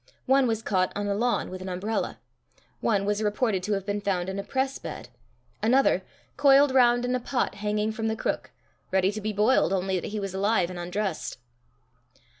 [0.25, 2.17] One was caught on a lawn with an umbrella;
[2.79, 5.09] one was reported to have been found in a press bed;
[5.61, 6.01] another,
[6.37, 8.49] coiled round in a pot hanging from the crook
[8.89, 11.37] ready to be boiled, only that he was alive and undressed.